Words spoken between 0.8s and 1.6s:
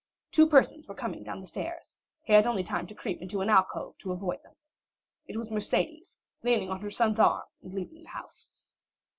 were coming down the